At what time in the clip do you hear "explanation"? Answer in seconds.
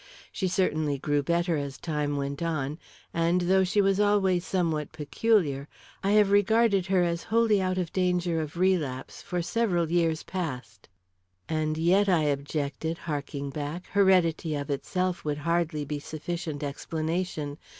16.63-17.59